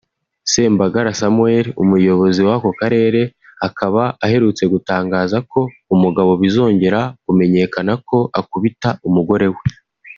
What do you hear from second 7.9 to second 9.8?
ko akubita umugore we